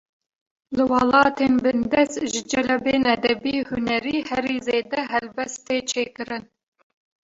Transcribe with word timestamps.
Li 0.79 0.85
welatên 0.91 1.53
bindest, 1.63 2.17
ji 2.31 2.41
celebên 2.51 3.03
edebî-hunerî 3.15 4.17
herî 4.29 4.57
zêde 4.67 5.01
helbest 5.13 5.57
tê 5.67 5.77
çêkirin 5.91 6.43